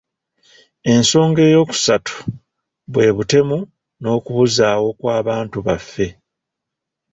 [0.93, 2.15] Ensoga eyokusatu,
[2.91, 3.57] bwe butemu
[4.01, 6.07] n'okubuzaawo kw'abantu baffe.